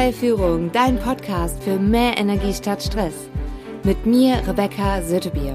Stressfreie 0.00 0.12
Führung, 0.14 0.72
dein 0.72 0.98
Podcast 0.98 1.62
für 1.62 1.78
mehr 1.78 2.16
Energie 2.16 2.54
statt 2.54 2.82
Stress. 2.82 3.12
Mit 3.84 4.06
mir, 4.06 4.40
Rebecca 4.48 5.02
Sötebier. 5.02 5.54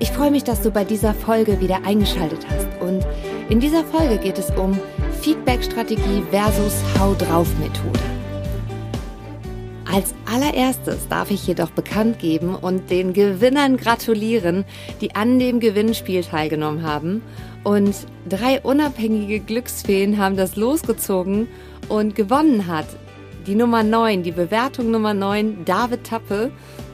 Ich 0.00 0.10
freue 0.10 0.32
mich, 0.32 0.42
dass 0.42 0.60
du 0.60 0.72
bei 0.72 0.82
dieser 0.82 1.14
Folge 1.14 1.60
wieder 1.60 1.84
eingeschaltet 1.84 2.44
hast. 2.48 2.66
Und 2.80 3.06
in 3.48 3.60
dieser 3.60 3.84
Folge 3.84 4.18
geht 4.18 4.38
es 4.40 4.50
um 4.56 4.76
Feedback-Strategie 5.20 6.24
versus 6.32 6.82
Hau 6.98 7.14
drauf 7.14 7.46
Methode. 7.60 8.00
Als 9.84 10.14
allererstes 10.28 11.06
darf 11.06 11.30
ich 11.30 11.46
jedoch 11.46 11.70
bekannt 11.70 12.18
geben 12.18 12.56
und 12.56 12.90
den 12.90 13.12
Gewinnern 13.12 13.76
gratulieren, 13.76 14.64
die 15.00 15.14
an 15.14 15.38
dem 15.38 15.60
Gewinnspiel 15.60 16.24
teilgenommen 16.24 16.82
haben. 16.82 17.22
Und 17.62 17.94
drei 18.28 18.60
unabhängige 18.62 19.38
Glücksfeen 19.38 20.18
haben 20.18 20.36
das 20.36 20.56
losgezogen 20.56 21.46
und 21.88 22.16
gewonnen 22.16 22.66
hat 22.66 22.86
die 23.46 23.54
Nummer 23.54 23.82
9, 23.82 24.22
die 24.22 24.32
Bewertung 24.32 24.90
Nummer 24.90 25.14
9, 25.14 25.64
David 25.64 26.04
Tappe, 26.04 26.52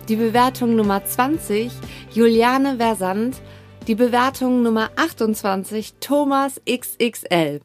die 0.08 0.14
Bewertung 0.16 0.76
Nummer 0.76 1.04
20, 1.04 1.72
Juliane 2.12 2.76
Versand, 2.76 3.40
die 3.86 3.94
Bewertung 3.94 4.62
Nummer 4.62 4.90
28, 4.96 5.94
Thomas 6.00 6.60
XXL. 6.68 7.60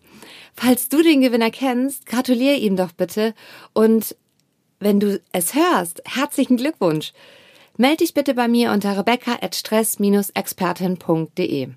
Falls 0.54 0.90
du 0.90 1.02
den 1.02 1.22
Gewinner 1.22 1.52
kennst, 1.52 2.06
gratuliere 2.06 2.56
ihm 2.56 2.76
doch 2.76 2.92
bitte 2.92 3.34
und 3.74 4.18
wenn 4.80 5.00
du 5.00 5.22
es 5.32 5.54
hörst, 5.54 6.02
herzlichen 6.06 6.58
Glückwunsch. 6.58 7.14
Melde 7.78 7.98
dich 7.98 8.14
bitte 8.14 8.34
bei 8.34 8.48
mir 8.48 8.72
unter 8.72 8.98
rebecca 8.98 9.38
at 9.42 9.54
stress-expertin.de. 9.56 11.70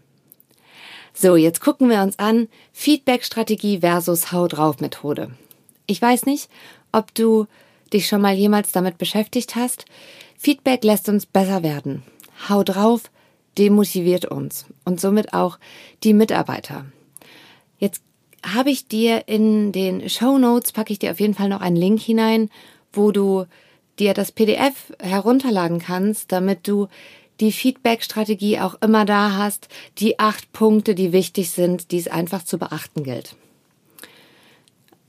So, 1.12 1.36
jetzt 1.36 1.60
gucken 1.60 1.91
wir 1.91 2.02
uns 2.02 2.18
an 2.18 2.48
Feedback-Strategie 2.72 3.80
versus 3.80 4.32
Hau 4.32 4.48
drauf 4.48 4.80
Methode. 4.80 5.30
Ich 5.86 6.02
weiß 6.02 6.27
nicht, 6.27 6.50
ob 6.95 7.15
du 7.15 7.47
dich 7.93 8.09
schon 8.09 8.21
mal 8.21 8.34
jemals 8.34 8.73
damit 8.73 8.98
beschäftigt 8.98 9.56
hast. 9.56 9.84
Feedback 10.39 10.84
lässt 10.84 11.09
uns 11.09 11.27
besser 11.27 11.62
werden. 11.62 12.03
Hau 12.48 12.62
drauf 12.62 13.11
demotiviert 13.56 14.27
uns 14.27 14.67
und 14.84 15.01
somit 15.01 15.33
auch 15.33 15.59
die 16.03 16.12
Mitarbeiter. 16.12 16.86
Jetzt 17.78 18.03
habe 18.45 18.70
ich 18.70 18.89
dir 18.89 19.28
in 19.28 19.73
den 19.73 20.09
Show 20.09 20.39
Notes 20.39 20.73
packe 20.73 20.92
ich 20.92 20.98
dir 20.98 21.12
auf 21.12 21.20
jeden 21.20 21.34
Fall 21.34 21.48
noch 21.48 21.61
einen 21.61 21.77
Link 21.77 22.01
hinein, 22.01 22.51
wo 22.92 23.11
du 23.12 23.47
dir 23.98 24.12
das 24.12 24.33
PDF 24.33 24.92
herunterladen 25.01 25.79
kannst, 25.79 26.33
damit 26.33 26.67
du 26.67 26.89
die 27.41 27.53
Feedback-Strategie 27.53 28.61
auch 28.61 28.77
immer 28.81 29.05
da 29.05 29.36
hast, 29.36 29.69
die 29.98 30.19
acht 30.19 30.53
Punkte, 30.53 30.95
die 30.95 31.12
wichtig 31.12 31.51
sind, 31.51 31.91
die 31.91 31.98
es 31.98 32.08
einfach 32.08 32.45
zu 32.45 32.58
beachten 32.58 33.03
gilt. 33.03 33.34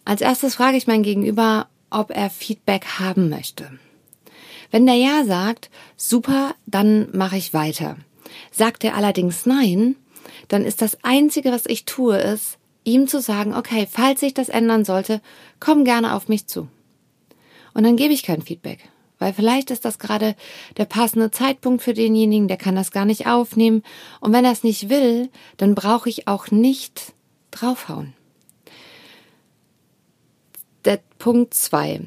Als 0.05 0.21
erstes 0.21 0.55
frage 0.55 0.77
ich 0.77 0.87
mein 0.87 1.03
Gegenüber, 1.03 1.67
ob 1.89 2.11
er 2.11 2.29
Feedback 2.29 2.99
haben 2.99 3.29
möchte. 3.29 3.79
Wenn 4.71 4.85
der 4.85 4.95
Ja 4.95 5.23
sagt, 5.25 5.69
super, 5.95 6.55
dann 6.65 7.09
mache 7.13 7.37
ich 7.37 7.53
weiter. 7.53 7.97
Sagt 8.51 8.83
er 8.83 8.95
allerdings 8.95 9.45
Nein, 9.45 9.95
dann 10.47 10.65
ist 10.65 10.81
das 10.81 11.03
Einzige, 11.03 11.51
was 11.51 11.65
ich 11.65 11.85
tue, 11.85 12.17
ist, 12.17 12.57
ihm 12.83 13.07
zu 13.07 13.21
sagen, 13.21 13.53
okay, 13.53 13.87
falls 13.89 14.19
sich 14.19 14.33
das 14.33 14.49
ändern 14.49 14.85
sollte, 14.85 15.21
komm 15.59 15.85
gerne 15.85 16.13
auf 16.13 16.27
mich 16.27 16.47
zu. 16.47 16.67
Und 17.73 17.83
dann 17.83 17.97
gebe 17.97 18.13
ich 18.13 18.23
kein 18.23 18.41
Feedback. 18.41 18.89
Weil 19.17 19.33
vielleicht 19.33 19.71
ist 19.71 19.85
das 19.85 19.97
gerade 19.97 20.35
der 20.77 20.85
passende 20.85 21.31
Zeitpunkt 21.31 21.81
für 21.81 21.93
denjenigen, 21.93 22.47
der 22.47 22.57
kann 22.57 22.75
das 22.75 22.91
gar 22.91 23.05
nicht 23.05 23.27
aufnehmen. 23.27 23.81
Und 24.19 24.33
wenn 24.33 24.45
er 24.45 24.51
es 24.51 24.63
nicht 24.63 24.89
will, 24.89 25.29
dann 25.57 25.73
brauche 25.73 26.09
ich 26.09 26.27
auch 26.27 26.51
nicht 26.51 27.13
draufhauen. 27.51 28.13
Punkt 31.17 31.53
zwei. 31.53 32.01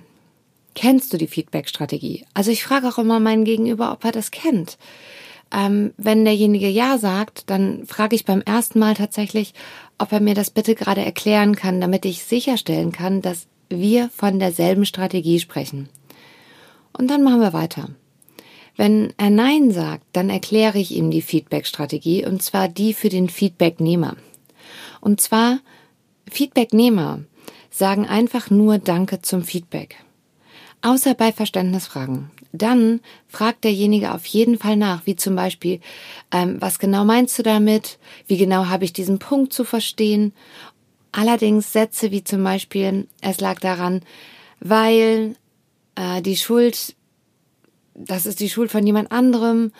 Kennst 0.74 1.12
du 1.12 1.16
die 1.16 1.26
Feedback-Strategie? 1.26 2.24
Also 2.34 2.50
ich 2.50 2.62
frage 2.62 2.88
auch 2.88 2.98
immer 2.98 3.18
meinen 3.18 3.44
Gegenüber, 3.44 3.92
ob 3.92 4.04
er 4.04 4.12
das 4.12 4.30
kennt. 4.30 4.78
Ähm, 5.50 5.92
wenn 5.96 6.24
derjenige 6.24 6.68
Ja 6.68 6.98
sagt, 6.98 7.50
dann 7.50 7.86
frage 7.86 8.14
ich 8.14 8.24
beim 8.24 8.42
ersten 8.42 8.78
Mal 8.78 8.94
tatsächlich, 8.94 9.54
ob 9.96 10.12
er 10.12 10.20
mir 10.20 10.34
das 10.34 10.50
bitte 10.50 10.74
gerade 10.74 11.04
erklären 11.04 11.56
kann, 11.56 11.80
damit 11.80 12.04
ich 12.04 12.22
sicherstellen 12.22 12.92
kann, 12.92 13.22
dass 13.22 13.46
wir 13.68 14.10
von 14.10 14.38
derselben 14.38 14.84
Strategie 14.84 15.40
sprechen. 15.40 15.88
Und 16.92 17.08
dann 17.10 17.22
machen 17.22 17.40
wir 17.40 17.52
weiter. 17.52 17.90
Wenn 18.76 19.12
er 19.16 19.30
Nein 19.30 19.72
sagt, 19.72 20.04
dann 20.12 20.30
erkläre 20.30 20.78
ich 20.78 20.92
ihm 20.92 21.10
die 21.10 21.22
Feedback-Strategie 21.22 22.24
und 22.24 22.42
zwar 22.42 22.68
die 22.68 22.94
für 22.94 23.08
den 23.08 23.28
Feedbacknehmer. 23.28 24.16
Und 25.00 25.20
zwar 25.20 25.58
Feedbacknehmer 26.30 27.24
sagen 27.78 28.06
einfach 28.06 28.50
nur 28.50 28.78
Danke 28.78 29.22
zum 29.22 29.42
Feedback. 29.42 29.96
Außer 30.82 31.14
bei 31.14 31.32
Verständnisfragen. 31.32 32.30
Dann 32.52 33.00
fragt 33.28 33.64
derjenige 33.64 34.14
auf 34.14 34.26
jeden 34.26 34.58
Fall 34.58 34.76
nach, 34.76 35.06
wie 35.06 35.16
zum 35.16 35.36
Beispiel, 35.36 35.80
ähm, 36.32 36.56
was 36.60 36.78
genau 36.78 37.04
meinst 37.04 37.38
du 37.38 37.42
damit? 37.42 37.98
Wie 38.26 38.36
genau 38.36 38.66
habe 38.66 38.84
ich 38.84 38.92
diesen 38.92 39.18
Punkt 39.18 39.52
zu 39.52 39.64
verstehen? 39.64 40.32
Allerdings 41.12 41.72
Sätze 41.72 42.10
wie 42.10 42.24
zum 42.24 42.42
Beispiel, 42.44 43.06
es 43.20 43.40
lag 43.40 43.60
daran, 43.60 44.02
weil 44.60 45.36
äh, 45.94 46.22
die 46.22 46.36
Schuld, 46.36 46.94
das 47.94 48.26
ist 48.26 48.40
die 48.40 48.50
Schuld 48.50 48.70
von 48.70 48.86
jemand 48.86 49.10
anderem, 49.12 49.72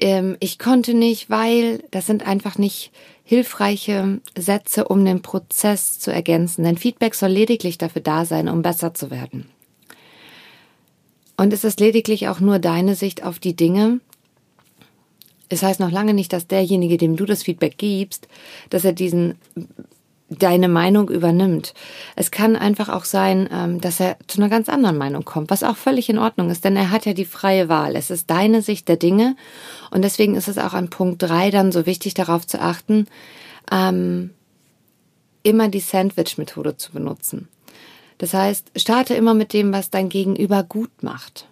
ähm, 0.00 0.36
ich 0.40 0.58
konnte 0.58 0.94
nicht, 0.94 1.30
weil, 1.30 1.84
das 1.90 2.06
sind 2.06 2.26
einfach 2.26 2.58
nicht 2.58 2.90
hilfreiche 3.24 4.20
Sätze, 4.36 4.88
um 4.88 5.04
den 5.04 5.22
Prozess 5.22 5.98
zu 5.98 6.12
ergänzen. 6.12 6.64
Denn 6.64 6.76
Feedback 6.76 7.14
soll 7.14 7.30
lediglich 7.30 7.78
dafür 7.78 8.02
da 8.02 8.24
sein, 8.24 8.48
um 8.48 8.62
besser 8.62 8.92
zu 8.94 9.10
werden. 9.10 9.48
Und 11.36 11.52
es 11.52 11.64
ist 11.64 11.80
lediglich 11.80 12.28
auch 12.28 12.40
nur 12.40 12.58
deine 12.58 12.94
Sicht 12.94 13.22
auf 13.24 13.38
die 13.38 13.54
Dinge. 13.54 14.00
Es 15.48 15.62
heißt 15.62 15.80
noch 15.80 15.90
lange 15.90 16.12
nicht, 16.12 16.32
dass 16.32 16.46
derjenige, 16.46 16.96
dem 16.96 17.16
du 17.16 17.24
das 17.24 17.44
Feedback 17.44 17.78
gibst, 17.78 18.28
dass 18.68 18.84
er 18.84 18.92
diesen 18.92 19.36
deine 20.30 20.68
Meinung 20.68 21.10
übernimmt. 21.10 21.74
Es 22.14 22.30
kann 22.30 22.54
einfach 22.56 22.88
auch 22.88 23.04
sein, 23.04 23.48
ähm, 23.52 23.80
dass 23.80 23.98
er 23.98 24.16
zu 24.28 24.40
einer 24.40 24.48
ganz 24.48 24.68
anderen 24.68 24.96
Meinung 24.96 25.24
kommt, 25.24 25.50
was 25.50 25.64
auch 25.64 25.76
völlig 25.76 26.08
in 26.08 26.18
Ordnung 26.18 26.50
ist, 26.50 26.64
denn 26.64 26.76
er 26.76 26.90
hat 26.90 27.04
ja 27.04 27.12
die 27.12 27.24
freie 27.24 27.68
Wahl. 27.68 27.96
Es 27.96 28.10
ist 28.10 28.30
deine 28.30 28.62
Sicht 28.62 28.88
der 28.88 28.96
Dinge 28.96 29.36
und 29.90 30.02
deswegen 30.02 30.36
ist 30.36 30.48
es 30.48 30.56
auch 30.56 30.72
an 30.72 30.88
Punkt 30.88 31.22
drei 31.22 31.50
dann 31.50 31.72
so 31.72 31.84
wichtig 31.84 32.14
darauf 32.14 32.46
zu 32.46 32.60
achten, 32.60 33.06
ähm, 33.72 34.30
immer 35.42 35.68
die 35.68 35.80
Sandwich-Methode 35.80 36.76
zu 36.76 36.92
benutzen. 36.92 37.48
Das 38.18 38.34
heißt, 38.34 38.70
starte 38.76 39.14
immer 39.14 39.34
mit 39.34 39.52
dem, 39.52 39.72
was 39.72 39.90
dein 39.90 40.08
Gegenüber 40.08 40.62
gut 40.62 41.02
macht. 41.02 41.48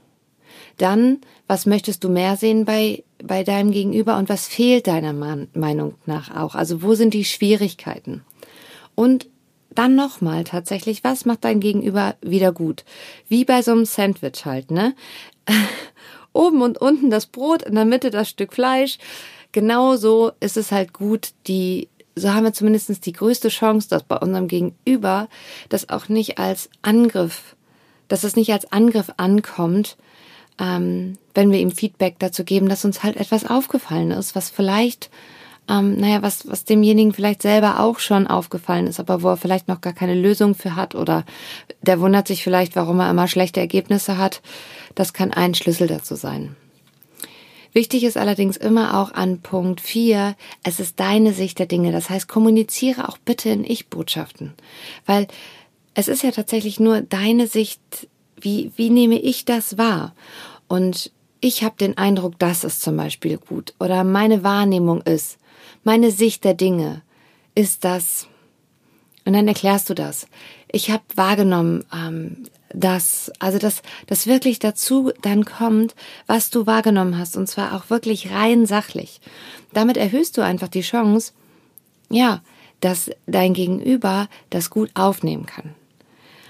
Dann, 0.77 1.19
was 1.49 1.67
möchtest 1.67 2.05
du 2.05 2.09
mehr 2.09 2.37
sehen 2.37 2.65
bei, 2.65 3.03
bei 3.25 3.43
deinem 3.43 3.73
Gegenüber 3.73 4.19
und 4.19 4.29
was 4.29 4.47
fehlt 4.47 4.87
deiner 4.87 5.13
Meinung 5.13 5.95
nach 6.07 6.37
auch? 6.37 6.55
Also 6.55 6.83
wo 6.83 6.95
sind 6.95 7.15
die 7.15 7.25
Schwierigkeiten? 7.25 8.23
Und 8.99 9.29
dann 9.71 9.95
nochmal 9.95 10.43
tatsächlich, 10.43 11.05
was 11.05 11.25
macht 11.25 11.45
dein 11.45 11.61
Gegenüber 11.61 12.17
wieder 12.21 12.51
gut? 12.51 12.85
Wie 13.29 13.45
bei 13.45 13.63
so 13.63 13.71
einem 13.71 13.85
Sandwich 13.85 14.45
halt, 14.45 14.73
ne? 14.73 14.97
Oben 16.33 16.63
und 16.63 16.79
unten 16.79 17.09
das 17.09 17.27
Brot, 17.27 17.63
in 17.63 17.77
der 17.77 17.85
Mitte 17.85 18.11
das 18.11 18.29
Stück 18.29 18.53
Fleisch. 18.53 18.99
Genauso 19.53 20.33
ist 20.41 20.57
es 20.57 20.73
halt 20.73 20.95
gut, 20.95 21.29
die, 21.47 21.89
so 22.17 22.35
haben 22.35 22.43
wir 22.43 22.53
zumindest 22.53 23.07
die 23.07 23.13
größte 23.13 23.51
Chance, 23.51 23.89
dass 23.89 24.03
bei 24.03 24.17
unserem 24.17 24.49
Gegenüber 24.49 25.29
das 25.69 25.91
auch 25.91 26.09
nicht 26.09 26.39
als 26.39 26.69
Angriff, 26.83 27.55
dass 28.09 28.25
es 28.25 28.35
nicht 28.35 28.53
als 28.53 28.73
Angriff 28.73 29.13
ankommt, 29.17 29.97
ähm, 30.61 31.19
wenn 31.35 31.53
wir 31.53 31.61
ihm 31.61 31.71
Feedback 31.71 32.17
dazu 32.19 32.43
geben, 32.43 32.69
dass 32.69 32.85
uns 32.85 33.05
halt 33.05 33.17
etwas 33.17 33.49
aufgefallen 33.49 34.11
ist, 34.11 34.35
was 34.35 34.51
vielleicht 34.51 35.09
ähm, 35.69 35.97
naja, 35.97 36.23
was, 36.23 36.49
was 36.49 36.65
demjenigen 36.65 37.13
vielleicht 37.13 37.43
selber 37.43 37.81
auch 37.81 37.99
schon 37.99 38.27
aufgefallen 38.27 38.87
ist, 38.87 39.01
aber 39.01 39.23
wo 39.23 39.29
er 39.29 39.37
vielleicht 39.37 39.69
noch 39.69 39.81
gar 39.81 39.93
keine 39.93 40.15
Lösung 40.15 40.55
für 40.55 40.77
hat 40.77 40.95
oder 40.95 41.25
der 41.83 42.01
wundert 42.01 42.27
sich 42.29 42.43
vielleicht, 42.43 42.77
warum 42.77 43.01
er 43.01 43.11
immer 43.11 43.29
schlechte 43.29 43.61
Ergebnisse 43.61 44.19
hat. 44.19 44.41
Das 44.95 45.13
kann 45.13 45.33
ein 45.33 45.55
Schlüssel 45.55 45.87
dazu 45.87 46.15
sein. 46.15 46.57
Wichtig 47.73 48.05
ist 48.05 48.17
allerdings 48.17 48.57
immer 48.57 48.99
auch 48.99 49.13
an 49.13 49.41
Punkt 49.41 49.81
4, 49.81 50.35
es 50.65 50.81
ist 50.81 50.99
deine 50.99 51.33
Sicht 51.33 51.59
der 51.59 51.67
Dinge. 51.67 51.93
Das 51.93 52.09
heißt, 52.09 52.27
kommuniziere 52.27 53.09
auch 53.09 53.19
bitte 53.19 53.51
in 53.51 53.63
Ich-Botschaften. 53.65 54.55
Weil 55.05 55.29
es 55.95 56.09
ist 56.09 56.23
ja 56.23 56.31
tatsächlich 56.31 56.81
nur 56.81 57.03
deine 57.03 57.47
Sicht, 57.47 57.81
wie, 58.41 58.73
wie 58.77 58.89
nehme 58.89 59.19
ich 59.19 59.45
das 59.45 59.77
wahr? 59.77 60.15
Und 60.67 61.13
ich 61.41 61.63
habe 61.63 61.77
den 61.79 61.99
Eindruck, 61.99 62.39
das 62.39 62.65
ist 62.65 62.83
zum 62.83 62.97
Beispiel 62.97 63.37
gut. 63.37 63.75
Oder 63.79 64.03
meine 64.03 64.43
Wahrnehmung 64.43 65.03
ist 65.03 65.39
meine 65.85 66.11
Sicht 66.11 66.45
der 66.45 66.55
Dinge 66.55 67.03
ist 67.55 67.85
das. 67.85 68.29
Und 69.25 69.33
dann 69.35 69.49
erklärst 69.49 69.91
du 69.91 69.95
das. 69.95 70.27
Ich 70.71 70.91
habe 70.91 71.03
wahrgenommen, 71.15 71.85
ähm, 71.93 72.45
dass, 72.73 73.33
also 73.39 73.59
dass, 73.59 73.83
dass 74.07 74.27
wirklich 74.27 74.59
dazu 74.59 75.13
dann 75.23 75.45
kommt, 75.45 75.95
was 76.27 76.51
du 76.51 76.67
wahrgenommen 76.67 77.19
hast, 77.19 77.37
und 77.37 77.47
zwar 77.47 77.75
auch 77.75 77.91
wirklich 77.91 78.31
rein 78.31 78.67
sachlich. 78.67 79.21
Damit 79.73 79.97
erhöhst 79.97 80.37
du 80.37 80.43
einfach 80.43 80.69
die 80.69 80.83
Chance, 80.83 81.33
ja, 82.11 82.43
dass 82.81 83.11
dein 83.27 83.55
Gegenüber 83.55 84.29
das 84.51 84.71
gut 84.71 84.91
aufnehmen 84.95 85.47
kann. 85.47 85.75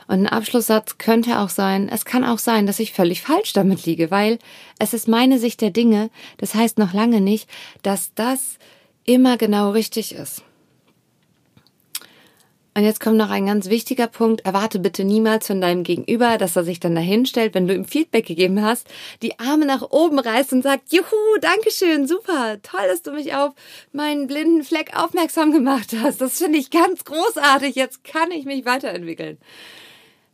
Und 0.07 0.21
ein 0.21 0.27
Abschlusssatz 0.27 0.97
könnte 0.97 1.39
auch 1.39 1.51
sein, 1.51 1.89
es 1.91 2.07
kann 2.07 2.25
auch 2.25 2.39
sein, 2.39 2.67
dass 2.67 2.81
ich 2.81 2.95
völlig 2.95 3.21
falsch 3.21 3.53
damit 3.53 3.85
liege, 3.85 4.11
weil 4.11 4.39
es 4.79 4.95
ist 4.95 5.07
meine 5.07 5.39
Sicht 5.39 5.61
der 5.61 5.71
Dinge. 5.71 6.11
Das 6.39 6.55
heißt 6.55 6.79
noch 6.79 6.95
lange 6.95 7.21
nicht, 7.21 7.49
dass 7.83 8.15
das 8.15 8.59
immer 9.09 9.39
genau 9.39 9.71
richtig 9.71 10.15
ist. 10.15 10.43
Und 12.75 12.85
jetzt 12.85 13.01
kommt 13.01 13.17
noch 13.17 13.31
ein 13.31 13.47
ganz 13.47 13.69
wichtiger 13.71 14.07
Punkt. 14.07 14.43
Erwarte 14.45 14.79
bitte 14.79 15.03
niemals 15.03 15.49
von 15.49 15.61
deinem 15.61 15.83
Gegenüber, 15.83 16.39
dass 16.39 16.55
er 16.55 16.63
sich 16.63 16.79
dann 16.79 16.95
dahin 16.95 17.27
stellt, 17.27 17.55
wenn 17.55 17.67
du 17.67 17.75
ihm 17.75 17.87
Feedback 17.87 18.27
gegeben 18.27 18.63
hast, 18.63 18.87
die 19.23 19.41
Arme 19.41 19.67
nach 19.67 19.83
oben 19.83 20.19
reißt 20.21 20.53
und 20.53 20.63
sagt, 20.63 20.93
juhu, 20.93 21.39
dankeschön, 21.41 22.07
super, 22.07 22.59
toll, 22.63 22.87
dass 22.87 23.03
du 23.03 23.11
mich 23.11 23.35
auf 23.35 23.55
meinen 23.93 24.29
blinden 24.29 24.63
Fleck 24.63 24.97
aufmerksam 24.97 25.53
gemacht 25.53 25.97
hast. 26.01 26.21
Das 26.21 26.39
finde 26.39 26.59
ich 26.59 26.71
ganz 26.71 27.05
großartig. 27.05 27.75
Jetzt 27.75 28.05
kann 28.05 28.31
ich 28.31 28.45
mich 28.45 28.65
weiterentwickeln. 28.65 29.39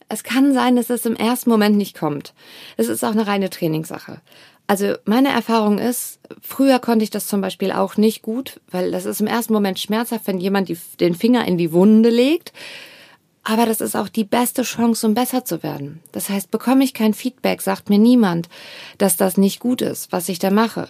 Es 0.09 0.23
kann 0.23 0.53
sein, 0.53 0.77
dass 0.77 0.91
es 0.91 1.07
im 1.07 1.17
ersten 1.17 1.49
Moment 1.49 1.77
nicht 1.77 1.97
kommt. 1.97 2.35
Es 2.77 2.89
ist 2.89 3.05
auch 3.05 3.13
eine 3.13 3.27
reine 3.27 3.49
Trainingssache. 3.49 4.21
Also 4.67 4.95
meine 5.05 5.29
Erfahrung 5.29 5.79
ist, 5.79 6.21
früher 6.41 6.79
konnte 6.79 7.05
ich 7.05 7.11
das 7.11 7.27
zum 7.27 7.41
Beispiel 7.41 7.71
auch 7.71 7.97
nicht 7.97 8.23
gut, 8.23 8.61
weil 8.71 8.91
das 8.93 9.05
ist 9.05 9.21
im 9.21 9.27
ersten 9.27 9.53
Moment 9.53 9.79
schmerzhaft, 9.79 10.27
wenn 10.27 10.39
jemand 10.39 10.69
die, 10.69 10.79
den 11.01 11.15
Finger 11.15 11.47
in 11.47 11.59
die 11.59 11.73
Wunde 11.73 12.09
legt. 12.09 12.53
Aber 13.43 13.67
das 13.67 13.83
ist 13.83 13.95
auch 13.95 14.09
die 14.09 14.25
beste 14.25 14.63
Chance, 14.63 15.07
um 15.07 15.13
besser 15.13 15.45
zu 15.45 15.63
werden. 15.63 16.01
Das 16.13 16.31
heißt, 16.31 16.51
bekomme 16.51 16.83
ich 16.83 16.95
kein 16.95 17.13
Feedback, 17.13 17.61
sagt 17.61 17.91
mir 17.91 17.99
niemand, 17.99 18.49
dass 18.97 19.19
das 19.19 19.37
nicht 19.37 19.61
gut 19.61 19.83
ist, 19.83 20.13
was 20.13 20.31
ich 20.31 20.39
da 20.39 20.51
mache, 20.51 20.89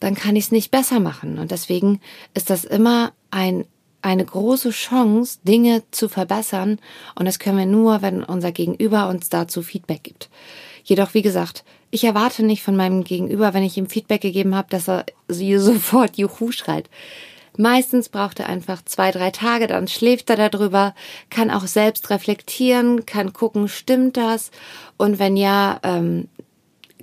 dann 0.00 0.14
kann 0.14 0.34
ich 0.34 0.46
es 0.46 0.52
nicht 0.52 0.70
besser 0.70 0.98
machen. 0.98 1.38
Und 1.38 1.50
deswegen 1.50 2.00
ist 2.32 2.48
das 2.48 2.64
immer 2.64 3.12
ein, 3.30 3.66
eine 4.00 4.24
große 4.24 4.70
Chance, 4.70 5.40
Dinge 5.44 5.82
zu 5.90 6.08
verbessern. 6.08 6.78
Und 7.14 7.26
das 7.26 7.38
können 7.38 7.58
wir 7.58 7.66
nur, 7.66 8.00
wenn 8.00 8.24
unser 8.24 8.50
Gegenüber 8.50 9.10
uns 9.10 9.28
dazu 9.28 9.60
Feedback 9.62 10.02
gibt. 10.02 10.30
Jedoch, 10.84 11.14
wie 11.14 11.22
gesagt, 11.22 11.64
ich 11.90 12.04
erwarte 12.04 12.44
nicht 12.44 12.62
von 12.62 12.76
meinem 12.76 13.04
Gegenüber, 13.04 13.54
wenn 13.54 13.62
ich 13.62 13.76
ihm 13.76 13.88
Feedback 13.88 14.22
gegeben 14.22 14.54
habe, 14.54 14.68
dass 14.70 14.88
er 14.88 15.04
sofort 15.28 16.16
Juhu 16.16 16.52
schreit. 16.52 16.88
Meistens 17.58 18.08
braucht 18.08 18.40
er 18.40 18.48
einfach 18.48 18.82
zwei, 18.84 19.10
drei 19.10 19.30
Tage, 19.30 19.66
dann 19.66 19.86
schläft 19.86 20.30
er 20.30 20.48
darüber, 20.48 20.94
kann 21.28 21.50
auch 21.50 21.66
selbst 21.66 22.08
reflektieren, 22.08 23.04
kann 23.04 23.34
gucken, 23.34 23.68
stimmt 23.68 24.16
das? 24.16 24.50
Und 24.96 25.18
wenn 25.18 25.36
ja, 25.36 25.78
ähm, 25.82 26.28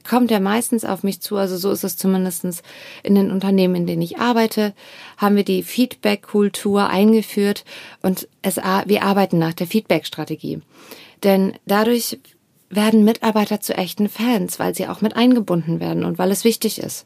kommt 0.07 0.31
er 0.31 0.39
meistens 0.39 0.85
auf 0.85 1.03
mich 1.03 1.21
zu, 1.21 1.37
also 1.37 1.55
so 1.57 1.71
ist 1.71 1.83
es 1.83 1.97
zumindestens 1.97 2.63
in 3.03 3.13
den 3.13 3.29
Unternehmen, 3.29 3.75
in 3.75 3.85
denen 3.85 4.01
ich 4.01 4.17
arbeite, 4.17 4.73
haben 5.17 5.35
wir 5.35 5.43
die 5.43 5.61
Feedback-Kultur 5.61 6.87
eingeführt 6.87 7.63
und 8.01 8.27
es, 8.41 8.57
wir 8.57 9.03
arbeiten 9.03 9.37
nach 9.37 9.53
der 9.53 9.67
Feedback-Strategie. 9.67 10.61
Denn 11.23 11.53
dadurch 11.67 12.17
werden 12.69 13.03
Mitarbeiter 13.03 13.59
zu 13.61 13.75
echten 13.75 14.09
Fans, 14.09 14.59
weil 14.59 14.75
sie 14.75 14.87
auch 14.87 15.01
mit 15.01 15.15
eingebunden 15.15 15.79
werden 15.79 16.05
und 16.05 16.17
weil 16.17 16.31
es 16.31 16.43
wichtig 16.43 16.79
ist. 16.79 17.05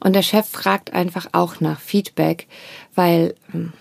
Und 0.00 0.14
der 0.14 0.22
Chef 0.22 0.48
fragt 0.48 0.92
einfach 0.92 1.28
auch 1.32 1.60
nach 1.60 1.80
Feedback, 1.80 2.48
weil 2.94 3.34
hm, 3.52 3.72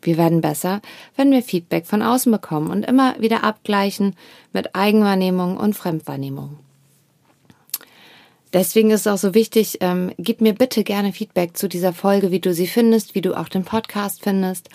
wir 0.00 0.16
werden 0.16 0.40
besser, 0.40 0.80
wenn 1.16 1.30
wir 1.30 1.42
Feedback 1.42 1.86
von 1.86 2.02
außen 2.02 2.32
bekommen 2.32 2.70
und 2.70 2.84
immer 2.84 3.14
wieder 3.20 3.44
abgleichen 3.44 4.16
mit 4.52 4.74
Eigenwahrnehmung 4.74 5.56
und 5.56 5.74
Fremdwahrnehmung. 5.74 6.58
Deswegen 8.52 8.90
ist 8.90 9.02
es 9.02 9.06
auch 9.06 9.18
so 9.18 9.34
wichtig, 9.34 9.78
ähm, 9.80 10.12
gib 10.18 10.42
mir 10.42 10.52
bitte 10.52 10.84
gerne 10.84 11.12
Feedback 11.12 11.56
zu 11.56 11.68
dieser 11.68 11.94
Folge, 11.94 12.30
wie 12.30 12.40
du 12.40 12.52
sie 12.52 12.66
findest, 12.66 13.14
wie 13.14 13.22
du 13.22 13.34
auch 13.34 13.48
den 13.48 13.64
Podcast 13.64 14.22
findest. 14.22 14.68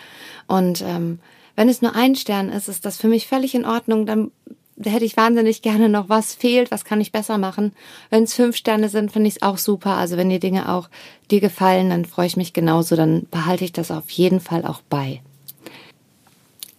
Und 0.48 0.82
ähm, 0.82 1.20
wenn 1.56 1.70
es 1.70 1.84
nur 1.84 1.94
ein 1.94 2.16
Stern 2.16 2.50
ist, 2.50 2.70
ist 2.70 2.86
das 2.86 2.98
für 2.98 3.08
mich 3.08 3.28
völlig 3.28 3.54
in 3.54 3.66
Ordnung. 3.66 4.08
Dann 4.08 4.32
da 4.46 4.58
hätte 4.84 5.06
ich 5.06 5.18
wahnsinnig 5.18 5.62
gerne 5.62 5.90
noch 5.90 6.10
was 6.10 6.36
fehlt, 6.36 6.72
was 6.72 6.86
kann 6.86 7.02
ich 7.02 7.12
besser 7.12 7.38
machen. 7.38 7.74
Wenn 8.10 8.24
es 8.24 8.34
fünf 8.34 8.56
Sterne 8.56 8.90
sind, 8.90 9.12
finde 9.12 9.28
ich 9.28 9.38
es 9.38 9.42
auch 9.42 9.58
super. 9.58 9.98
Also 9.98 10.18
wenn 10.18 10.30
die 10.30 10.40
Dinge 10.40 10.72
auch 10.72 10.90
dir 11.32 11.40
gefallen, 11.40 11.90
dann 11.90 12.06
freue 12.06 12.28
ich 12.28 12.38
mich 12.38 12.54
genauso, 12.54 12.96
dann 12.96 13.28
behalte 13.32 13.66
ich 13.66 13.72
das 13.72 13.92
auf 13.92 14.10
jeden 14.12 14.40
Fall 14.40 14.66
auch 14.66 14.82
bei. 14.90 15.22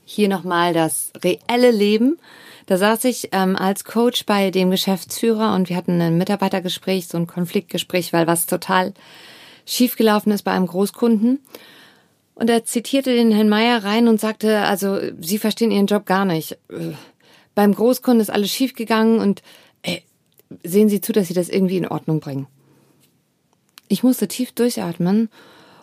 Hier 0.05 0.29
nochmal 0.29 0.73
das 0.73 1.12
reelle 1.23 1.71
Leben. 1.71 2.19
Da 2.67 2.77
saß 2.77 3.05
ich 3.05 3.31
ähm, 3.33 3.56
als 3.56 3.85
Coach 3.85 4.27
bei 4.27 4.51
dem 4.51 4.71
Geschäftsführer 4.71 5.55
und 5.55 5.69
wir 5.69 5.77
hatten 5.77 6.01
ein 6.01 6.19
Mitarbeitergespräch, 6.19 7.09
so 7.09 7.17
ein 7.19 7.27
Konfliktgespräch, 7.27 8.12
weil 8.12 8.27
was 8.27 8.47
total 8.47 8.93
schiefgelaufen 9.65 10.33
ist 10.33 10.43
bei 10.43 10.53
einem 10.53 10.67
Großkunden. 10.67 11.41
Und 12.35 12.51
er 12.51 12.65
zitierte 12.65 13.15
den 13.15 13.33
Herrn 13.33 13.49
Meier 13.49 13.83
rein 13.83 14.06
und 14.06 14.21
sagte, 14.21 14.61
also 14.61 14.99
Sie 15.21 15.39
verstehen 15.39 15.73
Ihren 15.73 15.87
Job 15.87 16.06
gar 16.06 16.25
nicht. 16.25 16.56
Äh, 17.58 17.62
beim 17.62 17.75
Großkunden 17.75 18.20
ist 18.20 18.31
alles 18.31 18.50
schiefgegangen 18.50 19.19
und 19.19 19.43
ey, 19.82 20.02
sehen 20.62 20.88
Sie 20.88 21.00
zu, 21.00 21.12
dass 21.12 21.28
Sie 21.28 21.34
das 21.34 21.49
irgendwie 21.49 21.76
in 21.76 21.88
Ordnung 21.88 22.20
bringen. 22.20 22.46
Ich 23.88 24.02
musste 24.02 24.28
tief 24.28 24.52
durchatmen 24.52 25.28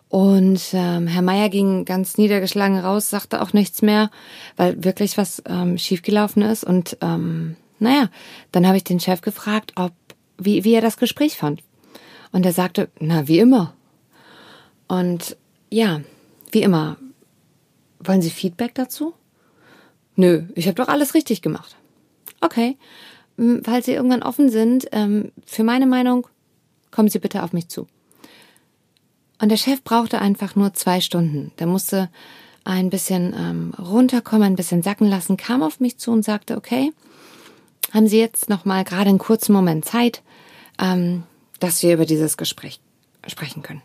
und 0.07 0.61
ähm, 0.73 1.07
Herr 1.07 1.21
Meier 1.21 1.49
ging 1.49 1.83
ganz 1.83 2.17
niedergeschlagen 2.17 2.79
raus, 2.79 3.09
sagte 3.09 3.41
auch 3.41 3.53
nichts 3.53 3.81
mehr, 3.81 4.09
weil 4.55 4.83
wirklich 4.83 5.17
was 5.17 5.43
ähm, 5.47 5.77
schiefgelaufen 5.77 6.43
ist. 6.43 6.63
Und 6.63 6.97
ähm, 7.01 7.57
naja, 7.79 8.09
dann 8.51 8.65
habe 8.67 8.77
ich 8.77 8.83
den 8.83 8.99
Chef 8.99 9.21
gefragt, 9.21 9.73
ob 9.75 9.91
wie, 10.37 10.63
wie 10.63 10.73
er 10.73 10.81
das 10.81 10.97
Gespräch 10.97 11.37
fand. 11.37 11.61
Und 12.31 12.45
er 12.45 12.53
sagte, 12.53 12.89
na, 12.99 13.27
wie 13.27 13.39
immer. 13.39 13.73
Und 14.87 15.35
ja, 15.69 16.01
wie 16.51 16.61
immer. 16.61 16.97
Wollen 17.99 18.21
Sie 18.21 18.29
Feedback 18.29 18.75
dazu? 18.75 19.13
Nö, 20.15 20.43
ich 20.55 20.67
habe 20.67 20.75
doch 20.75 20.87
alles 20.87 21.13
richtig 21.13 21.41
gemacht. 21.41 21.75
Okay, 22.41 22.77
falls 23.63 23.85
Sie 23.85 23.93
irgendwann 23.93 24.23
offen 24.23 24.49
sind, 24.49 24.87
ähm, 24.91 25.31
für 25.45 25.63
meine 25.63 25.85
Meinung, 25.85 26.27
kommen 26.91 27.09
Sie 27.09 27.19
bitte 27.19 27.43
auf 27.43 27.53
mich 27.53 27.67
zu. 27.67 27.87
Und 29.41 29.49
der 29.49 29.57
Chef 29.57 29.83
brauchte 29.83 30.19
einfach 30.19 30.55
nur 30.55 30.73
zwei 30.73 31.01
Stunden. 31.01 31.51
Der 31.59 31.67
musste 31.67 32.09
ein 32.63 32.89
bisschen 32.89 33.33
ähm, 33.37 33.73
runterkommen, 33.77 34.53
ein 34.53 34.55
bisschen 34.55 34.81
sacken 34.81 35.07
lassen, 35.07 35.37
kam 35.37 35.61
auf 35.61 35.79
mich 35.79 35.97
zu 35.97 36.11
und 36.11 36.23
sagte, 36.23 36.55
okay, 36.55 36.91
haben 37.93 38.07
Sie 38.07 38.19
jetzt 38.19 38.49
noch 38.49 38.65
mal 38.65 38.83
gerade 38.83 39.09
einen 39.09 39.19
kurzen 39.19 39.53
Moment 39.53 39.85
Zeit, 39.85 40.23
ähm, 40.81 41.23
dass 41.59 41.83
wir 41.83 41.93
über 41.93 42.05
dieses 42.05 42.37
Gespräch 42.37 42.79
sprechen 43.27 43.61
können. 43.61 43.81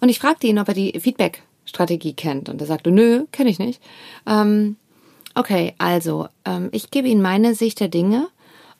Und 0.00 0.08
ich 0.08 0.18
fragte 0.18 0.46
ihn, 0.46 0.58
ob 0.58 0.68
er 0.68 0.74
die 0.74 0.98
Feedback-Strategie 0.98 2.14
kennt. 2.14 2.48
Und 2.48 2.60
er 2.60 2.66
sagte, 2.66 2.90
nö, 2.90 3.26
kenne 3.32 3.50
ich 3.50 3.58
nicht. 3.58 3.82
Ähm, 4.26 4.76
Okay, 5.38 5.74
also 5.78 6.26
ähm, 6.44 6.68
ich 6.72 6.90
gebe 6.90 7.06
Ihnen 7.06 7.22
meine 7.22 7.54
Sicht 7.54 7.78
der 7.78 7.86
Dinge 7.86 8.26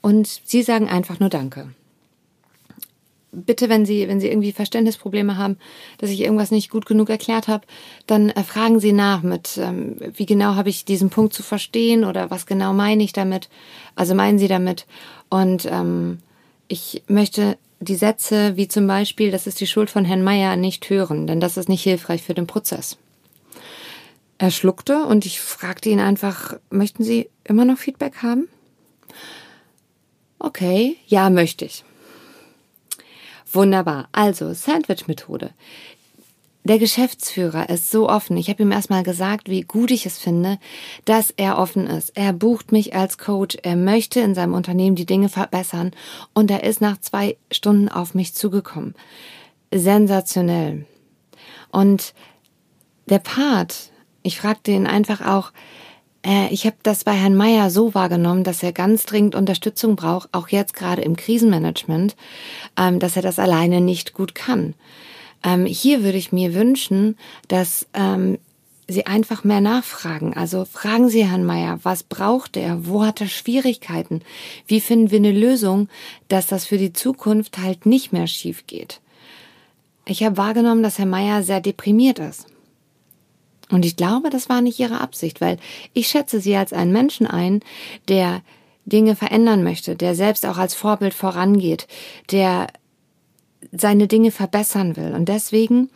und 0.01 0.41
Sie 0.45 0.65
sagen 0.65 0.89
einfach 0.89 1.21
nur 1.21 1.29
Danke. 1.29 1.69
Bitte, 3.31 3.69
wenn 3.69 3.87
Sie, 3.87 4.09
wenn 4.09 4.19
Sie 4.19 4.27
irgendwie 4.27 4.51
Verständnisprobleme 4.51 5.37
haben, 5.37 5.57
dass 5.99 6.11
ich 6.11 6.21
irgendwas 6.21 6.51
nicht 6.51 6.69
gut 6.69 6.85
genug 6.85 7.11
erklärt 7.11 7.47
habe, 7.47 7.65
dann 8.09 8.31
äh, 8.31 8.43
fragen 8.43 8.81
Sie 8.81 8.93
nach 8.93 9.23
mit, 9.23 9.57
ähm, 9.57 9.99
wie 10.17 10.27
genau 10.27 10.57
habe 10.57 10.69
ich 10.69 10.85
diesen 10.85 11.11
Punkt 11.11 11.33
zu 11.33 11.45
verstehen 11.45 12.05
oder 12.05 12.29
was 12.33 12.45
genau 12.45 12.73
meine 12.73 13.05
ich 13.05 13.13
damit? 13.13 13.49
Also 13.95 14.17
meinen 14.17 14.41
Sie 14.41 14.49
damit? 14.49 14.87
Und 15.29 15.65
ähm, 15.71 16.19
ich 16.67 17.05
möchte 17.07 17.57
die 17.79 17.95
Sätze 17.95 18.57
wie 18.57 18.67
zum 18.67 18.89
Beispiel, 18.89 19.31
das 19.31 19.47
ist 19.47 19.61
die 19.61 19.69
Schuld 19.69 19.91
von 19.91 20.05
Herrn 20.05 20.25
Meier, 20.25 20.57
nicht 20.57 20.91
hören, 20.91 21.29
denn 21.29 21.39
das 21.39 21.57
ist 21.57 21.69
nicht 21.69 21.85
hilfreich 21.85 22.25
für 22.25 22.35
den 22.35 22.49
Prozess. 22.49 22.99
Er 24.39 24.53
schluckte 24.53 25.05
und 25.05 25.27
ich 25.27 25.41
fragte 25.41 25.89
ihn 25.89 26.01
einfach, 26.01 26.57
möchten 26.71 27.03
Sie 27.03 27.29
immer 27.45 27.65
noch 27.65 27.79
Feedback 27.79 28.23
haben? 28.23 28.49
Okay, 30.39 30.97
ja, 31.09 31.29
möchte 31.29 31.65
ich. 31.65 31.85
Wunderbar. 33.53 34.09
Also, 34.13 34.55
Sandwich-Methode. 34.55 35.51
Der 36.63 36.79
Geschäftsführer 36.79 37.71
ist 37.71 37.91
so 37.91 38.09
offen. 38.09 38.37
Ich 38.37 38.51
habe 38.51 38.63
ihm 38.63 38.73
erstmal 38.73 39.03
gesagt, 39.03 39.49
wie 39.49 39.63
gut 39.63 39.91
ich 39.91 40.05
es 40.05 40.19
finde, 40.19 40.59
dass 41.07 41.31
er 41.31 41.59
offen 41.59 41.87
ist. 41.87 42.11
Er 42.15 42.33
bucht 42.33 42.73
mich 42.73 42.95
als 42.95 43.17
Coach. 43.17 43.57
Er 43.63 43.75
möchte 43.75 44.21
in 44.21 44.35
seinem 44.35 44.55
Unternehmen 44.55 44.95
die 44.95 45.07
Dinge 45.07 45.31
verbessern. 45.31 45.93
Und 46.35 46.51
er 46.51 46.65
ist 46.65 46.81
nach 46.81 47.01
zwei 47.01 47.39
Stunden 47.51 47.89
auf 47.89 48.15
mich 48.15 48.35
zugekommen. 48.35 48.95
Sensationell. 49.73 50.85
Und 51.73 52.13
der 53.07 53.21
Part, 53.21 53.91
ich 54.23 54.39
fragte 54.39 54.71
ihn 54.71 54.87
einfach 54.87 55.21
auch, 55.21 55.53
äh, 56.25 56.53
ich 56.53 56.67
habe 56.67 56.77
das 56.83 57.05
bei 57.05 57.13
Herrn 57.13 57.37
Meier 57.37 57.71
so 57.71 57.95
wahrgenommen, 57.95 58.45
dass 58.45 58.63
er 58.63 58.73
ganz 58.73 59.05
dringend 59.07 59.35
Unterstützung 59.35 59.97
braucht, 59.97 60.29
auch 60.33 60.49
jetzt 60.49 60.75
gerade 60.75 61.03
im 61.03 61.17
Krisenmanagement, 61.17 62.17
ähm, 62.77 62.99
dass 62.99 63.17
er 63.17 63.23
das 63.23 63.39
alleine 63.39 63.81
nicht 63.81 64.15
gut 64.15 64.35
kann. 64.35 64.75
Ähm, 65.45 65.67
hier 65.67 66.03
würde 66.03 66.19
ich 66.19 66.33
mir 66.33 66.55
wünschen, 66.55 67.17
dass 67.47 67.87
ähm, 67.95 68.39
Sie 68.91 69.05
einfach 69.05 69.45
mehr 69.45 69.61
nachfragen. 69.61 70.35
Also 70.35 70.65
fragen 70.65 71.11
Sie 71.11 71.27
Herrn 71.27 71.45
Meier, 71.45 71.79
was 71.83 72.03
braucht 72.03 72.57
er? 72.57 72.87
Wo 72.87 73.05
hat 73.05 73.21
er 73.21 73.29
Schwierigkeiten? 73.29 74.23
Wie 74.67 74.81
finden 74.81 75.11
wir 75.11 75.19
eine 75.19 75.33
Lösung, 75.33 75.91
dass 76.29 76.47
das 76.47 76.65
für 76.65 76.79
die 76.79 76.95
Zukunft 76.95 77.59
halt 77.59 77.85
nicht 77.85 78.15
mehr 78.15 78.27
schief 78.27 78.67
geht? 78.67 79.03
Ich 80.07 80.23
habe 80.23 80.39
wahrgenommen, 80.39 80.83
dass 80.83 80.99
Herr 80.99 81.05
Meier 81.05 81.43
sehr 81.43 81.61
deprimiert 81.61 82.19
ist. 82.19 82.47
Und 83.71 83.85
ich 83.85 83.97
glaube, 83.97 84.31
das 84.31 84.49
war 84.49 84.61
nicht 84.61 84.79
ihre 84.79 85.01
Absicht, 85.01 85.41
weil 85.41 85.59
ich 85.93 86.09
schätze 86.09 86.41
sie 86.41 86.57
als 86.57 86.73
einen 86.73 86.93
Menschen 86.93 87.27
ein, 87.27 87.61
der 88.09 88.43
Dinge 88.87 89.15
verändern 89.17 89.63
möchte, 89.63 89.97
der 89.97 90.15
selbst 90.15 90.47
auch 90.47 90.57
als 90.57 90.75
Vorbild 90.75 91.13
vorangeht, 91.13 91.87
der 92.31 92.69
seine 93.73 94.09
Dinge 94.09 94.31
verbessern 94.31 94.97
will. 94.97 95.13
Und 95.15 95.29
deswegen 95.29 95.91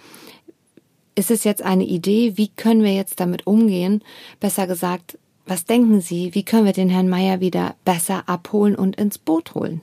ist 1.14 1.30
es 1.30 1.44
jetzt 1.44 1.62
eine 1.62 1.84
Idee, 1.84 2.36
wie 2.36 2.48
können 2.48 2.82
wir 2.82 2.94
jetzt 2.94 3.20
damit 3.20 3.46
umgehen? 3.46 4.02
Besser 4.40 4.66
gesagt, 4.66 5.18
was 5.46 5.64
denken 5.64 6.00
Sie, 6.00 6.34
wie 6.34 6.44
können 6.44 6.66
wir 6.66 6.72
den 6.72 6.88
Herrn 6.88 7.08
Meier 7.08 7.40
wieder 7.40 7.74
besser 7.84 8.28
abholen 8.28 8.76
und 8.76 8.96
ins 8.96 9.18
Boot 9.18 9.54
holen? 9.54 9.82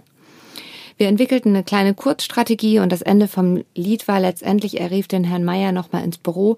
Wir 0.98 1.08
entwickelten 1.08 1.56
eine 1.56 1.64
kleine 1.64 1.94
Kurzstrategie 1.94 2.80
und 2.80 2.92
das 2.92 3.02
Ende 3.02 3.28
vom 3.28 3.64
Lied 3.74 4.08
war 4.08 4.20
letztendlich, 4.20 4.80
er 4.80 4.92
rief 4.92 5.08
den 5.08 5.24
Herrn 5.24 5.46
Meier 5.46 5.72
nochmal 5.72 6.04
ins 6.04 6.18
Büro. 6.18 6.58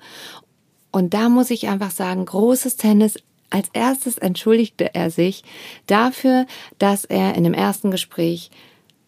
Und 0.91 1.13
da 1.13 1.29
muss 1.29 1.49
ich 1.49 1.69
einfach 1.69 1.91
sagen, 1.91 2.25
großes 2.25 2.75
Tennis. 2.75 3.15
Als 3.49 3.67
erstes 3.73 4.17
entschuldigte 4.17 4.95
er 4.95 5.09
sich 5.09 5.43
dafür, 5.85 6.45
dass 6.79 7.03
er 7.03 7.35
in 7.35 7.43
dem 7.43 7.53
ersten 7.53 7.91
Gespräch 7.91 8.49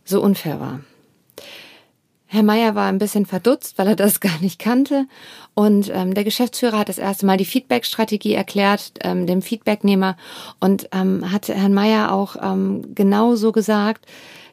so 0.04 0.22
unfair 0.22 0.60
war. 0.60 0.82
Herr 2.26 2.44
Meier 2.44 2.74
war 2.74 2.90
ein 2.90 2.98
bisschen 2.98 3.26
verdutzt, 3.26 3.78
weil 3.78 3.88
er 3.88 3.96
das 3.96 4.20
gar 4.20 4.40
nicht 4.42 4.60
kannte. 4.60 5.06
Und 5.54 5.92
ähm, 5.94 6.14
der 6.14 6.24
Geschäftsführer 6.24 6.80
hat 6.80 6.90
das 6.90 6.98
erste 6.98 7.26
Mal 7.26 7.38
die 7.38 7.46
Feedback-Strategie 7.46 8.34
erklärt, 8.34 8.94
ähm, 9.02 9.28
dem 9.28 9.42
Feedbacknehmer, 9.42 10.18
und 10.60 10.90
ähm, 10.92 11.32
hat 11.32 11.48
Herrn 11.48 11.74
Meier 11.74 12.12
auch 12.12 12.36
ähm, 12.42 12.96
genauso 12.96 13.52
gesagt, 13.52 14.08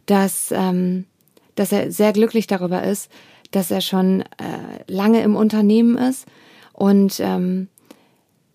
dass, 0.07 0.53
ähm, 0.53 1.07
dass 1.55 1.73
er 1.73 1.91
sehr 1.91 2.13
glücklich 2.13 2.47
darüber 2.47 2.83
ist, 2.83 3.11
dass 3.51 3.71
er 3.71 3.81
schon 3.81 4.21
äh, 4.21 4.25
lange 4.87 5.23
im 5.23 5.35
Unternehmen 5.35 5.97
ist 5.97 6.27
und 6.81 7.21
ähm, 7.21 7.69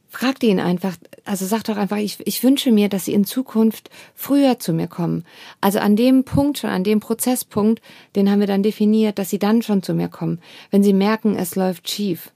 fragt 0.09 0.41
ihn 0.41 0.59
einfach, 0.59 0.95
also 1.25 1.45
sagt 1.45 1.69
doch 1.69 1.77
einfach, 1.77 1.97
ich, 1.97 2.17
ich 2.25 2.43
wünsche 2.43 2.71
mir, 2.71 2.89
dass 2.89 3.05
sie 3.05 3.13
in 3.13 3.23
Zukunft 3.23 3.91
früher 4.15 4.57
zu 4.57 4.73
mir 4.73 4.87
kommen. 4.87 5.25
Also 5.61 5.77
an 5.77 5.95
dem 5.95 6.23
Punkt 6.23 6.57
schon, 6.57 6.71
an 6.71 6.83
dem 6.83 7.01
Prozesspunkt, 7.01 7.83
den 8.15 8.31
haben 8.31 8.39
wir 8.39 8.47
dann 8.47 8.63
definiert, 8.63 9.19
dass 9.19 9.29
sie 9.29 9.37
dann 9.37 9.61
schon 9.61 9.83
zu 9.83 9.93
mir 9.93 10.07
kommen, 10.07 10.39
wenn 10.71 10.81
sie 10.81 10.91
merken, 10.91 11.35
es 11.35 11.55
läuft 11.55 11.87
schief. 11.87 12.31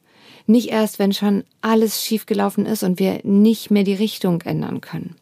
Nicht 0.45 0.69
erst, 0.69 0.99
wenn 0.99 1.11
schon 1.11 1.43
alles 1.61 2.05
schief 2.05 2.27
gelaufen 2.27 2.67
ist 2.67 2.83
und 2.83 2.99
wir 2.99 3.21
nicht 3.23 3.71
mehr 3.71 3.83
die 3.83 3.95
Richtung 3.95 4.41
ändern 4.41 4.81
können. 4.81 5.15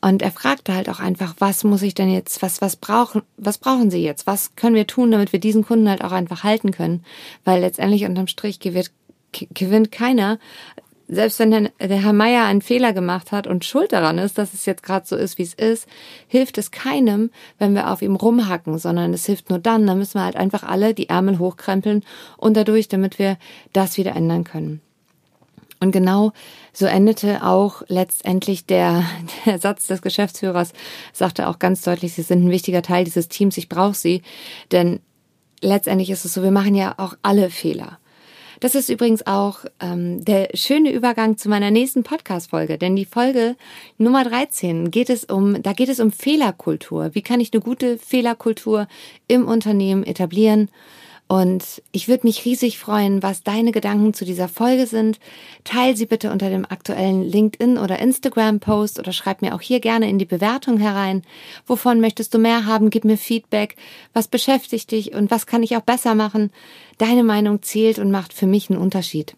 Und 0.00 0.20
er 0.20 0.32
fragte 0.32 0.74
halt 0.74 0.88
auch 0.88 0.98
einfach, 0.98 1.34
was 1.38 1.62
muss 1.62 1.82
ich 1.82 1.94
denn 1.94 2.10
jetzt, 2.10 2.42
was, 2.42 2.60
was 2.60 2.74
brauchen, 2.74 3.22
was 3.36 3.58
brauchen 3.58 3.90
Sie 3.90 4.02
jetzt? 4.02 4.26
Was 4.26 4.56
können 4.56 4.74
wir 4.74 4.88
tun, 4.88 5.12
damit 5.12 5.32
wir 5.32 5.38
diesen 5.38 5.64
Kunden 5.64 5.88
halt 5.88 6.02
auch 6.02 6.10
einfach 6.10 6.42
halten 6.42 6.72
können? 6.72 7.04
Weil 7.44 7.60
letztendlich 7.60 8.04
unterm 8.04 8.26
Strich 8.26 8.58
gewinnt, 8.58 8.90
gewinnt 9.32 9.92
keiner, 9.92 10.38
selbst 11.08 11.38
wenn 11.38 11.50
der, 11.50 11.70
Herr 11.78 12.12
Meier 12.12 12.44
einen 12.44 12.62
Fehler 12.62 12.92
gemacht 12.92 13.32
hat 13.32 13.46
und 13.46 13.64
schuld 13.66 13.92
daran 13.92 14.16
ist, 14.16 14.38
dass 14.38 14.54
es 14.54 14.64
jetzt 14.64 14.82
gerade 14.82 15.06
so 15.06 15.14
ist, 15.14 15.36
wie 15.36 15.42
es 15.42 15.52
ist, 15.52 15.86
hilft 16.26 16.56
es 16.56 16.70
keinem, 16.70 17.30
wenn 17.58 17.74
wir 17.74 17.90
auf 17.90 18.00
ihm 18.00 18.16
rumhacken, 18.16 18.78
sondern 18.78 19.12
es 19.12 19.26
hilft 19.26 19.50
nur 19.50 19.58
dann, 19.58 19.86
dann 19.86 19.98
müssen 19.98 20.18
wir 20.18 20.24
halt 20.24 20.36
einfach 20.36 20.62
alle 20.62 20.94
die 20.94 21.10
Ärmel 21.10 21.38
hochkrempeln 21.38 22.02
und 22.38 22.56
dadurch, 22.56 22.88
damit 22.88 23.18
wir 23.18 23.36
das 23.74 23.98
wieder 23.98 24.16
ändern 24.16 24.44
können. 24.44 24.80
Und 25.80 25.90
genau 25.90 26.32
so 26.72 26.86
endete 26.86 27.44
auch 27.44 27.82
letztendlich 27.88 28.64
der, 28.64 29.04
der 29.44 29.58
Satz 29.58 29.88
des 29.88 30.00
Geschäftsführers, 30.00 30.72
sagte 31.12 31.48
auch 31.48 31.58
ganz 31.58 31.82
deutlich, 31.82 32.14
Sie 32.14 32.22
sind 32.22 32.44
ein 32.44 32.50
wichtiger 32.50 32.82
Teil 32.82 33.04
dieses 33.04 33.28
Teams, 33.28 33.58
ich 33.58 33.68
brauche 33.68 33.94
Sie, 33.94 34.22
denn 34.70 35.00
letztendlich 35.60 36.08
ist 36.08 36.24
es 36.24 36.34
so, 36.34 36.42
wir 36.42 36.52
machen 36.52 36.74
ja 36.74 36.94
auch 36.96 37.16
alle 37.22 37.50
Fehler. 37.50 37.98
Das 38.62 38.76
ist 38.76 38.90
übrigens 38.90 39.26
auch 39.26 39.64
ähm, 39.80 40.24
der 40.24 40.50
schöne 40.54 40.92
Übergang 40.92 41.36
zu 41.36 41.48
meiner 41.48 41.72
nächsten 41.72 42.04
Podcast-Folge, 42.04 42.78
denn 42.78 42.94
die 42.94 43.04
Folge 43.04 43.56
Nummer 43.98 44.22
13 44.22 44.92
geht 44.92 45.10
es 45.10 45.24
um, 45.24 45.60
da 45.64 45.72
geht 45.72 45.88
es 45.88 45.98
um 45.98 46.12
Fehlerkultur. 46.12 47.12
Wie 47.12 47.22
kann 47.22 47.40
ich 47.40 47.52
eine 47.52 47.60
gute 47.60 47.98
Fehlerkultur 47.98 48.86
im 49.26 49.48
Unternehmen 49.48 50.04
etablieren? 50.04 50.70
Und 51.26 51.82
ich 51.92 52.08
würde 52.08 52.26
mich 52.26 52.44
riesig 52.44 52.78
freuen, 52.78 53.22
was 53.22 53.42
deine 53.42 53.72
Gedanken 53.72 54.12
zu 54.12 54.24
dieser 54.24 54.48
Folge 54.48 54.86
sind. 54.86 55.18
Teil 55.64 55.96
sie 55.96 56.04
bitte 56.04 56.30
unter 56.30 56.50
dem 56.50 56.64
aktuellen 56.64 57.22
LinkedIn 57.22 57.78
oder 57.78 57.98
Instagram 57.98 58.60
Post 58.60 58.98
oder 58.98 59.12
schreib 59.12 59.40
mir 59.40 59.54
auch 59.54 59.62
hier 59.62 59.80
gerne 59.80 60.10
in 60.10 60.18
die 60.18 60.26
Bewertung 60.26 60.76
herein. 60.78 61.22
Wovon 61.66 62.00
möchtest 62.00 62.34
du 62.34 62.38
mehr 62.38 62.66
haben? 62.66 62.90
Gib 62.90 63.04
mir 63.04 63.16
Feedback. 63.16 63.76
Was 64.12 64.28
beschäftigt 64.28 64.90
dich 64.92 65.14
und 65.14 65.30
was 65.30 65.46
kann 65.46 65.62
ich 65.62 65.74
auch 65.76 65.80
besser 65.80 66.14
machen? 66.14 66.50
Deine 67.02 67.24
Meinung 67.24 67.62
zählt 67.62 67.98
und 67.98 68.12
macht 68.12 68.32
für 68.32 68.46
mich 68.46 68.70
einen 68.70 68.78
Unterschied. 68.78 69.34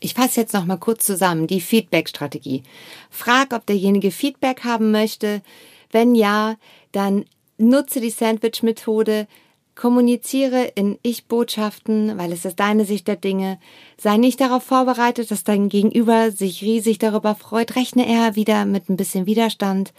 Ich 0.00 0.14
fasse 0.14 0.40
jetzt 0.40 0.54
noch 0.54 0.64
mal 0.64 0.78
kurz 0.78 1.04
zusammen 1.04 1.46
die 1.46 1.60
Feedback-Strategie. 1.60 2.62
Frag, 3.10 3.52
ob 3.52 3.66
derjenige 3.66 4.10
Feedback 4.10 4.64
haben 4.64 4.90
möchte. 4.90 5.42
Wenn 5.90 6.14
ja, 6.14 6.56
dann 6.92 7.26
nutze 7.58 8.00
die 8.00 8.08
Sandwich-Methode. 8.08 9.28
Kommuniziere 9.74 10.64
in 10.74 10.98
Ich-Botschaften, 11.02 12.16
weil 12.16 12.32
es 12.32 12.46
ist 12.46 12.58
deine 12.58 12.86
Sicht 12.86 13.08
der 13.08 13.16
Dinge. 13.16 13.58
Sei 13.98 14.16
nicht 14.16 14.40
darauf 14.40 14.62
vorbereitet, 14.62 15.30
dass 15.30 15.44
dein 15.44 15.68
Gegenüber 15.68 16.30
sich 16.30 16.62
riesig 16.62 16.96
darüber 16.96 17.34
freut. 17.34 17.76
Rechne 17.76 18.08
eher 18.08 18.36
wieder 18.36 18.64
mit 18.64 18.88
ein 18.88 18.96
bisschen 18.96 19.26
Widerstand. 19.26 19.92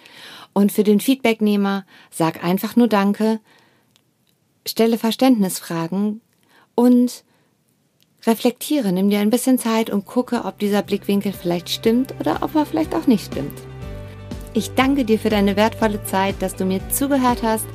Und 0.53 0.71
für 0.71 0.83
den 0.83 0.99
Feedbacknehmer 0.99 1.85
sag 2.09 2.43
einfach 2.43 2.75
nur 2.75 2.87
Danke, 2.87 3.39
stelle 4.65 4.97
Verständnisfragen 4.97 6.21
und 6.75 7.23
reflektiere, 8.25 8.91
nimm 8.91 9.09
dir 9.09 9.19
ein 9.19 9.29
bisschen 9.29 9.57
Zeit 9.57 9.89
und 9.89 10.05
gucke, 10.05 10.45
ob 10.45 10.59
dieser 10.59 10.81
Blickwinkel 10.81 11.33
vielleicht 11.33 11.69
stimmt 11.69 12.13
oder 12.19 12.39
ob 12.41 12.55
er 12.55 12.65
vielleicht 12.65 12.93
auch 12.95 13.07
nicht 13.07 13.31
stimmt. 13.31 13.57
Ich 14.53 14.73
danke 14.73 15.03
dir 15.05 15.19
für 15.19 15.29
deine 15.29 15.55
wertvolle 15.55 16.03
Zeit, 16.05 16.35
dass 16.39 16.55
du 16.55 16.65
mir 16.65 16.81
zugehört 16.89 17.43
hast 17.43 17.65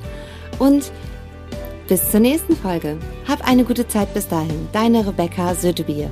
und 0.59 0.91
bis 1.89 2.11
zur 2.11 2.21
nächsten 2.21 2.57
Folge. 2.57 2.99
Hab 3.27 3.47
eine 3.47 3.65
gute 3.65 3.87
Zeit 3.87 4.15
bis 4.15 4.29
dahin. 4.29 4.69
Deine 4.73 5.07
Rebecca 5.07 5.55
Sötebier. 5.55 6.11